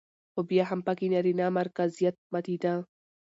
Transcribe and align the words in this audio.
خو 0.31 0.39
بيا 0.49 0.63
هم 0.69 0.79
پکې 0.87 1.07
نرينه 1.13 1.45
مرکزيت 1.57 2.15
ماتېده 2.33 2.73